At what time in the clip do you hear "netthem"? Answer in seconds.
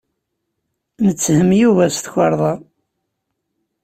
1.05-1.49